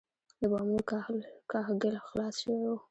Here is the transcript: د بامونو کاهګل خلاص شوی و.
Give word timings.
د 0.39 0.41
بامونو 0.51 0.81
کاهګل 1.51 1.95
خلاص 2.07 2.35
شوی 2.41 2.59
و. 2.67 2.73